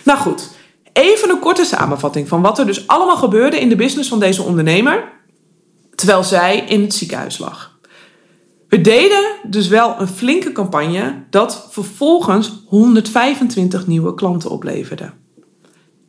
Nou 0.04 0.18
goed, 0.18 0.50
even 0.92 1.30
een 1.30 1.38
korte 1.38 1.64
samenvatting 1.64 2.28
van 2.28 2.42
wat 2.42 2.58
er 2.58 2.66
dus 2.66 2.86
allemaal 2.86 3.16
gebeurde 3.16 3.60
in 3.60 3.68
de 3.68 3.76
business 3.76 4.08
van 4.08 4.20
deze 4.20 4.42
ondernemer. 4.42 5.16
Terwijl 5.98 6.24
zij 6.24 6.64
in 6.68 6.82
het 6.82 6.94
ziekenhuis 6.94 7.38
lag. 7.38 7.78
We 8.68 8.80
deden 8.80 9.24
dus 9.42 9.68
wel 9.68 9.94
een 9.98 10.08
flinke 10.08 10.52
campagne 10.52 11.24
dat 11.30 11.66
vervolgens 11.70 12.62
125 12.66 13.86
nieuwe 13.86 14.14
klanten 14.14 14.50
opleverde. 14.50 15.10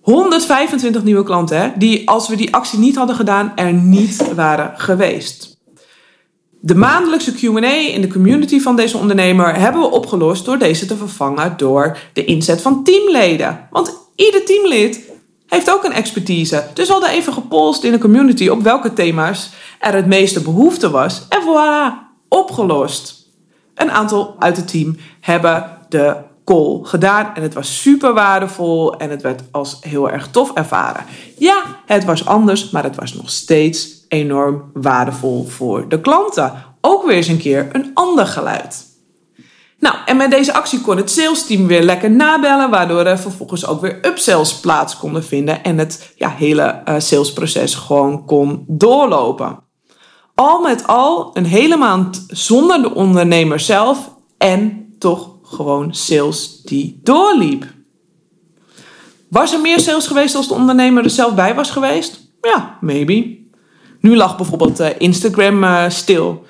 125 0.02 1.04
nieuwe 1.04 1.24
klanten, 1.24 1.62
hè, 1.62 1.70
die 1.78 2.10
als 2.10 2.28
we 2.28 2.36
die 2.36 2.54
actie 2.54 2.80
niet 2.80 2.96
hadden 2.96 3.16
gedaan, 3.16 3.52
er 3.56 3.74
niet 3.74 4.34
waren 4.36 4.74
geweest. 4.80 5.58
De 6.60 6.76
maandelijkse 6.76 7.34
QA 7.34 7.74
in 7.94 8.02
de 8.02 8.08
community 8.08 8.60
van 8.60 8.76
deze 8.76 8.98
ondernemer 8.98 9.56
hebben 9.56 9.82
we 9.82 9.92
opgelost 9.92 10.46
door 10.46 10.58
deze 10.58 10.86
te 10.86 10.98
vervangen 10.98 11.58
door 11.58 11.98
de 12.14 12.26
inzet 12.26 12.62
van 12.62 12.84
teamleden. 12.84 13.68
Want 13.72 13.98
ieder 14.16 14.46
teamlid 14.46 15.09
heeft 15.50 15.72
ook 15.72 15.84
een 15.84 15.94
expertise. 15.94 16.68
Dus 16.74 16.88
we 16.88 16.94
hadden 16.94 17.12
even 17.12 17.34
gepolst 17.34 17.84
in 17.84 17.92
de 17.92 17.98
community 17.98 18.48
op 18.48 18.62
welke 18.62 18.94
thema's 18.94 19.50
er 19.80 19.94
het 19.94 20.06
meeste 20.06 20.42
behoefte 20.42 20.90
was. 20.90 21.26
En 21.30 21.42
voilà, 21.42 22.08
opgelost. 22.28 23.28
Een 23.76 23.92
aantal 23.92 24.36
uit 24.40 24.58
het 24.58 24.68
team 24.68 24.98
hebben 25.20 25.78
de 25.90 26.16
call 26.46 26.80
gedaan 26.84 27.36
en 27.36 27.42
het 27.42 27.54
was 27.54 27.82
super 27.82 28.14
waardevol 28.14 28.98
en 28.98 29.10
het 29.10 29.22
werd 29.22 29.42
als 29.52 29.78
heel 29.82 30.10
erg 30.10 30.28
tof 30.28 30.52
ervaren. 30.54 31.06
Ja, 31.38 31.64
het 31.86 32.06
was 32.06 32.26
anders, 32.26 32.70
maar 32.70 32.84
het 32.84 32.96
was 32.96 33.14
nog 33.14 33.30
steeds 33.30 34.06
enorm 34.08 34.72
waardevol 34.74 35.46
voor 35.46 35.90
de 35.90 36.02
klanten. 36.02 36.54
Ook 36.82 37.06
weer 37.06 37.16
eens 37.16 37.28
een 37.28 37.38
keer 37.38 37.70
een 37.72 37.92
ander 37.94 38.26
geluid. 38.26 38.89
Nou, 39.80 39.96
en 40.06 40.18
met 40.18 40.32
deze 40.32 40.54
actie 40.54 40.82
kon 40.82 40.98
het 40.98 41.12
salesteam 41.12 41.68
weer 41.68 41.84
lekker 41.84 42.12
nabellen, 42.12 42.70
waardoor 42.70 43.06
er 43.06 43.20
vervolgens 43.20 43.66
ook 43.66 43.82
weer 43.82 44.00
upsells 44.02 44.60
plaats 44.60 44.98
konden 44.98 45.24
vinden 45.24 45.64
en 45.64 45.78
het 45.78 46.14
ja, 46.16 46.30
hele 46.30 46.82
uh, 46.86 46.96
salesproces 46.98 47.76
gewoon 47.76 48.26
kon 48.26 48.64
doorlopen. 48.68 49.60
Al 50.36 50.62
met 50.62 50.88
al 50.88 51.30
een 51.34 51.46
hele 51.46 51.78
maand 51.78 52.26
zonder 52.28 52.82
de 52.82 52.94
ondernemer 52.94 53.60
zelf 53.60 54.16
en 54.38 54.88
toch 55.00 55.30
gewoon 55.44 55.94
sales 55.94 56.62
die 56.62 57.00
doorliep. 57.04 57.66
Was 59.30 59.54
er 59.54 59.60
meer 59.60 59.80
sales 59.80 60.08
geweest 60.08 60.36
als 60.36 60.48
de 60.48 60.54
ondernemer 60.54 61.04
er 61.04 61.10
zelf 61.10 61.36
bij 61.36 61.56
was 61.56 61.72
geweest? 61.72 62.32
Ja, 62.42 62.78
maybe. 62.82 63.38
Nu 64.00 64.16
lag 64.16 64.38
bijvoorbeeld 64.38 64.80
uh, 64.80 64.88
Instagram 64.98 65.64
uh, 65.64 65.90
stil. 65.90 66.46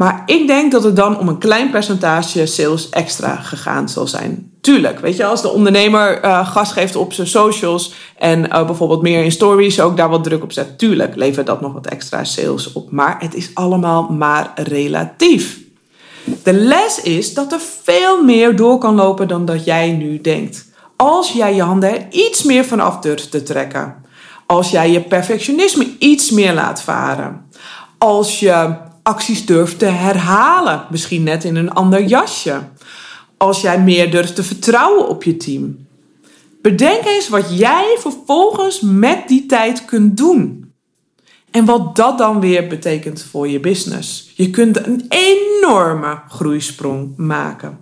Maar 0.00 0.22
ik 0.26 0.46
denk 0.46 0.72
dat 0.72 0.84
het 0.84 0.96
dan 0.96 1.18
om 1.18 1.28
een 1.28 1.38
klein 1.38 1.70
percentage 1.70 2.46
sales 2.46 2.88
extra 2.88 3.36
gegaan 3.36 3.88
zal 3.88 4.06
zijn. 4.06 4.52
Tuurlijk, 4.60 4.98
weet 4.98 5.16
je, 5.16 5.24
als 5.24 5.42
de 5.42 5.50
ondernemer 5.50 6.24
uh, 6.24 6.50
gas 6.50 6.72
geeft 6.72 6.96
op 6.96 7.12
zijn 7.12 7.26
socials 7.26 7.94
en 8.18 8.44
uh, 8.44 8.66
bijvoorbeeld 8.66 9.02
meer 9.02 9.24
in 9.24 9.32
stories 9.32 9.80
ook 9.80 9.96
daar 9.96 10.08
wat 10.08 10.24
druk 10.24 10.42
op 10.42 10.52
zet, 10.52 10.78
tuurlijk 10.78 11.16
levert 11.16 11.46
dat 11.46 11.60
nog 11.60 11.72
wat 11.72 11.86
extra 11.86 12.24
sales 12.24 12.72
op. 12.72 12.90
Maar 12.90 13.16
het 13.18 13.34
is 13.34 13.50
allemaal 13.54 14.08
maar 14.08 14.52
relatief. 14.54 15.58
De 16.42 16.52
les 16.52 17.00
is 17.00 17.34
dat 17.34 17.52
er 17.52 17.60
veel 17.82 18.24
meer 18.24 18.56
door 18.56 18.78
kan 18.78 18.94
lopen 18.94 19.28
dan 19.28 19.44
dat 19.44 19.64
jij 19.64 19.90
nu 19.90 20.20
denkt. 20.20 20.68
Als 20.96 21.32
jij 21.32 21.54
je 21.54 21.62
handen 21.62 21.90
er 21.90 22.06
iets 22.10 22.42
meer 22.42 22.64
vanaf 22.64 22.98
durft 22.98 23.30
te 23.30 23.42
trekken. 23.42 23.94
Als 24.46 24.70
jij 24.70 24.90
je 24.90 25.00
perfectionisme 25.00 25.86
iets 25.98 26.30
meer 26.30 26.54
laat 26.54 26.82
varen. 26.82 27.48
Als 27.98 28.40
je 28.40 28.88
acties 29.02 29.46
durft 29.46 29.78
te 29.78 29.84
herhalen, 29.84 30.86
misschien 30.90 31.22
net 31.22 31.44
in 31.44 31.56
een 31.56 31.72
ander 31.72 32.04
jasje 32.04 32.60
als 33.36 33.60
jij 33.60 33.80
meer 33.80 34.10
durft 34.10 34.34
te 34.34 34.42
vertrouwen 34.42 35.08
op 35.08 35.22
je 35.22 35.36
team. 35.36 35.86
Bedenk 36.62 37.04
eens 37.04 37.28
wat 37.28 37.58
jij 37.58 37.96
vervolgens 37.98 38.80
met 38.80 39.28
die 39.28 39.46
tijd 39.46 39.84
kunt 39.84 40.16
doen. 40.16 40.72
En 41.50 41.64
wat 41.64 41.96
dat 41.96 42.18
dan 42.18 42.40
weer 42.40 42.66
betekent 42.66 43.22
voor 43.22 43.48
je 43.48 43.60
business. 43.60 44.32
Je 44.34 44.50
kunt 44.50 44.86
een 44.86 45.04
enorme 45.08 46.20
groeisprong 46.28 47.12
maken. 47.16 47.78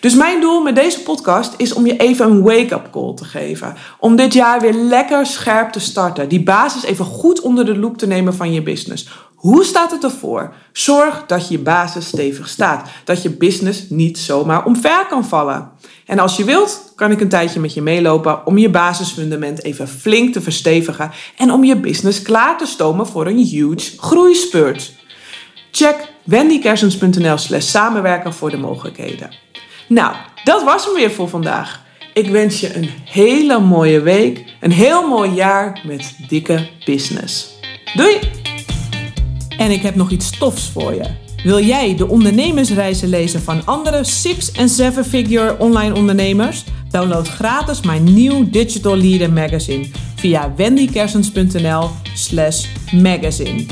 Dus 0.00 0.14
mijn 0.14 0.40
doel 0.40 0.62
met 0.62 0.74
deze 0.74 1.02
podcast 1.02 1.54
is 1.56 1.72
om 1.72 1.86
je 1.86 1.96
even 1.96 2.26
een 2.26 2.42
wake-up 2.42 2.88
call 2.90 3.14
te 3.14 3.24
geven. 3.24 3.74
Om 3.98 4.16
dit 4.16 4.32
jaar 4.32 4.60
weer 4.60 4.74
lekker 4.74 5.26
scherp 5.26 5.72
te 5.72 5.80
starten. 5.80 6.28
Die 6.28 6.42
basis 6.42 6.84
even 6.84 7.04
goed 7.04 7.40
onder 7.40 7.64
de 7.64 7.78
loep 7.78 7.98
te 7.98 8.06
nemen 8.06 8.34
van 8.34 8.52
je 8.52 8.62
business. 8.62 9.08
Hoe 9.42 9.64
staat 9.64 9.90
het 9.90 10.04
ervoor? 10.04 10.54
Zorg 10.72 11.26
dat 11.26 11.48
je 11.48 11.58
basis 11.58 12.06
stevig 12.06 12.48
staat. 12.48 12.88
Dat 13.04 13.22
je 13.22 13.30
business 13.30 13.84
niet 13.88 14.18
zomaar 14.18 14.64
omver 14.64 15.06
kan 15.08 15.24
vallen. 15.24 15.70
En 16.06 16.18
als 16.18 16.36
je 16.36 16.44
wilt, 16.44 16.92
kan 16.96 17.10
ik 17.10 17.20
een 17.20 17.28
tijdje 17.28 17.60
met 17.60 17.74
je 17.74 17.82
meelopen 17.82 18.46
om 18.46 18.58
je 18.58 18.70
basisfundament 18.70 19.62
even 19.62 19.88
flink 19.88 20.32
te 20.32 20.40
verstevigen 20.40 21.10
en 21.36 21.52
om 21.52 21.64
je 21.64 21.76
business 21.76 22.22
klaar 22.22 22.58
te 22.58 22.66
stomen 22.66 23.06
voor 23.06 23.26
een 23.26 23.38
huge 23.38 23.98
groeispurt. 23.98 24.94
Check 25.70 26.12
wendykersens.nl 26.24 27.38
slash 27.38 27.66
samenwerken 27.66 28.32
voor 28.32 28.50
de 28.50 28.58
mogelijkheden. 28.58 29.36
Nou, 29.88 30.16
dat 30.44 30.62
was 30.62 30.84
hem 30.84 30.94
weer 30.94 31.10
voor 31.10 31.28
vandaag. 31.28 31.80
Ik 32.14 32.28
wens 32.28 32.60
je 32.60 32.76
een 32.76 32.90
hele 33.04 33.60
mooie 33.60 34.00
week, 34.00 34.44
een 34.60 34.72
heel 34.72 35.08
mooi 35.08 35.30
jaar 35.30 35.80
met 35.86 36.16
dikke 36.28 36.68
business. 36.84 37.60
Doei! 37.94 38.41
En 39.62 39.70
ik 39.70 39.82
heb 39.82 39.94
nog 39.94 40.10
iets 40.10 40.38
tofs 40.38 40.68
voor 40.68 40.94
je. 40.94 41.04
Wil 41.44 41.64
jij 41.64 41.96
de 41.96 42.08
ondernemersreizen 42.08 43.08
lezen 43.08 43.42
van 43.42 43.66
andere 43.66 44.04
6- 44.04 44.52
en 44.52 44.68
7-figure 44.68 45.58
online 45.58 45.94
ondernemers? 45.94 46.64
Download 46.90 47.28
gratis 47.28 47.80
mijn 47.80 48.14
nieuw 48.14 48.50
Digital 48.50 48.96
Leader 48.96 49.32
magazine 49.32 49.86
via 50.16 50.54
wendykersens.nl 50.56 51.90
slash 52.14 52.66
magazine. 52.92 53.66